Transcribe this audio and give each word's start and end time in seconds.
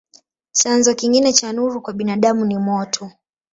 Chanzo 0.51 0.93
kingine 0.95 1.33
cha 1.33 1.53
nuru 1.53 1.81
kwa 1.81 1.93
binadamu 1.93 2.45
ni 2.45 2.57
moto. 2.57 3.11